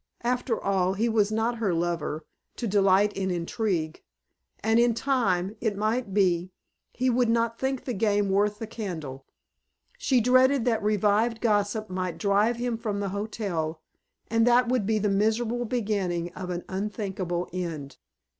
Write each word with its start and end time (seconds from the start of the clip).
After 0.23 0.59
all, 0.59 0.93
he 0.95 1.07
was 1.07 1.31
not 1.31 1.57
her 1.59 1.75
lover, 1.75 2.25
to 2.55 2.65
delight 2.65 3.13
in 3.13 3.29
intrigue; 3.29 4.01
and 4.63 4.79
in 4.79 4.95
time, 4.95 5.55
it 5.61 5.77
might 5.77 6.11
be, 6.11 6.49
he 6.91 7.07
would 7.11 7.29
not 7.29 7.59
think 7.59 7.83
the 7.85 7.93
game 7.93 8.31
worth 8.31 8.57
the 8.57 8.65
candle. 8.65 9.27
She 9.99 10.19
dreaded 10.19 10.65
that 10.65 10.81
revived 10.81 11.39
gossip 11.39 11.87
might 11.91 12.17
drive 12.17 12.55
him 12.55 12.77
from 12.79 12.99
the 12.99 13.09
hotel, 13.09 13.79
and 14.27 14.47
that 14.47 14.67
would 14.69 14.87
be 14.87 14.97
the 14.97 15.07
miserable 15.07 15.65
beginning 15.65 16.33
of 16.33 16.49
an 16.49 16.63
unthinkable 16.67 17.47
end. 17.53 17.97